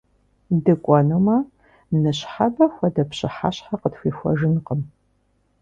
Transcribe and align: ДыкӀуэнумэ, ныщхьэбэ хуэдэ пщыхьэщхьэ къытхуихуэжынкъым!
ДыкӀуэнумэ, 0.63 1.37
ныщхьэбэ 2.01 2.65
хуэдэ 2.73 3.03
пщыхьэщхьэ 3.09 3.75
къытхуихуэжынкъым! 3.81 4.81